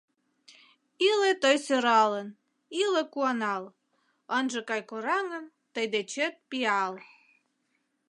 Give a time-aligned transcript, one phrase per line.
[1.09, 2.27] Иле тый сӧралын,
[2.81, 3.63] иле куанал:
[4.37, 6.93] ынже кай кораҥын тый дечет пиал.